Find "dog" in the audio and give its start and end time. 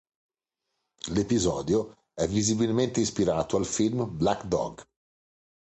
4.47-4.83